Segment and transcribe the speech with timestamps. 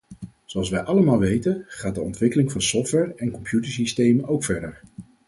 [0.45, 4.81] Zoals wij allemaal weten, gaat de ontwikkeling van software- en computersystemen ook verder.